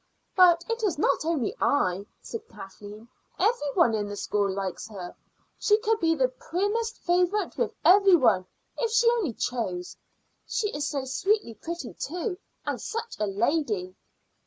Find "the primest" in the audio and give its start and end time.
6.15-6.97